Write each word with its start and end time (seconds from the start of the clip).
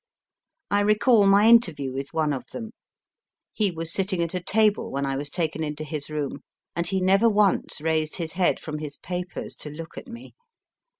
I 0.71 0.79
recall 0.79 1.27
my 1.27 1.47
interview 1.47 1.93
with 1.93 2.11
one 2.11 2.33
of 2.33 2.47
them. 2.47 2.71
He 3.53 3.69
was 3.69 3.93
sitting 3.93 4.19
at 4.23 4.33
a 4.33 4.39
table 4.41 4.89
when 4.89 5.05
I 5.05 5.15
was 5.15 5.29
taken 5.29 5.63
into 5.63 5.83
his 5.83 6.09
room, 6.09 6.39
and 6.75 6.87
he 6.87 7.01
never 7.01 7.29
once 7.29 7.79
raised 7.79 8.15
his 8.15 8.33
head 8.33 8.59
from 8.59 8.79
his 8.79 8.97
papers 8.97 9.55
to 9.57 9.69
look 9.69 9.99
at 9.99 10.07
me. 10.07 10.33